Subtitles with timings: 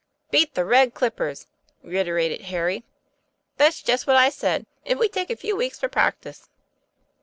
[0.31, 1.45] "Beat the Red Clippers!"
[1.83, 2.83] reiterated Harry.
[3.57, 6.49] "That's just what I said, if we take a few weeks for practice."